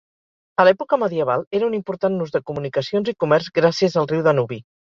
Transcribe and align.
A 0.63 0.63
l'època 0.67 0.97
medieval 1.01 1.43
era 1.59 1.69
un 1.73 1.77
important 1.79 2.17
nus 2.23 2.35
de 2.39 2.43
comunicacions 2.49 3.15
i 3.15 3.17
comerç 3.25 3.55
gràcies 3.61 4.03
al 4.03 4.13
riu 4.15 4.29
Danubi. 4.31 4.61